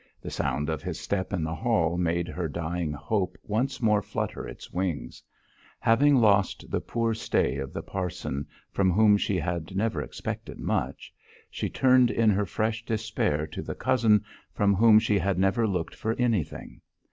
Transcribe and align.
The 0.19 0.31
sound 0.31 0.67
of 0.67 0.81
his 0.81 0.99
step 0.99 1.31
in 1.31 1.43
the 1.43 1.53
hall 1.53 1.95
made 1.95 2.27
her 2.27 2.47
dying 2.47 2.91
hope 2.91 3.37
once 3.43 3.83
more 3.83 4.01
flutter 4.01 4.47
its 4.47 4.71
wings: 4.73 5.21
having 5.79 6.15
lost 6.15 6.65
the 6.71 6.81
poor 6.81 7.13
stay 7.13 7.57
of 7.57 7.71
the 7.71 7.83
parson, 7.83 8.47
from 8.71 8.89
whom 8.89 9.15
she 9.15 9.37
had 9.37 9.75
never 9.75 10.01
expected 10.01 10.57
much, 10.57 11.13
she 11.51 11.69
turned 11.69 12.09
in 12.09 12.31
her 12.31 12.47
fresh 12.47 12.83
despair 12.83 13.45
to 13.45 13.61
the 13.61 13.75
cousin 13.75 14.23
from 14.51 14.73
whom 14.73 14.97
she 14.97 15.19
had 15.19 15.37
never 15.37 15.67
looked 15.67 15.93
for 15.93 16.13
anything. 16.13 16.81